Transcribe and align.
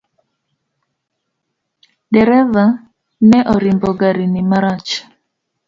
Dereva 2.13 2.63
ne 3.29 3.39
orimbo 3.53 3.89
gari 3.99 4.25
ni 4.33 4.41
marach. 4.49 4.89